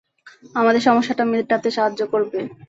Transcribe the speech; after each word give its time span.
আমাদের 0.55 0.81
সমস্যাটা 0.81 1.23
মেটাতে 1.31 1.69
সাহায্য 1.71 2.01
করবে? 2.13 2.39